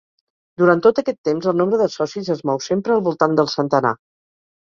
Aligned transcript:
Durant 0.59 0.79
tot 0.85 1.01
aquest 1.01 1.19
temps 1.27 1.49
el 1.51 1.55
nombre 1.59 1.79
de 1.81 1.87
socis 1.95 2.31
es 2.37 2.41
mou 2.51 2.63
sempre 2.69 2.95
al 2.97 3.05
voltant 3.09 3.37
del 3.41 3.51
centenar. 3.57 3.93